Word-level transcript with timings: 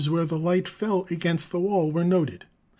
where 0.09 0.25
the 0.25 0.39
light 0.39 0.67
fell 0.67 1.05
against 1.11 1.51
the 1.51 1.59
wall 1.59 1.91
were 1.91 2.03
noted. 2.03 2.45